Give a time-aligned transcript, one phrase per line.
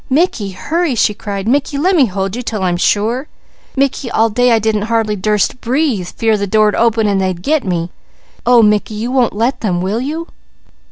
[0.09, 1.47] "Mickey, hurry!" she cried.
[1.47, 3.27] "Mickey, lemme hold you 'til I'm sure!
[3.75, 7.63] Mickey, all day I didn't hardly durst breathe, fear the door'd open an' they'd 'get'
[7.63, 7.91] me.
[8.43, 10.25] Oh Mickey, you won't let them, will you?"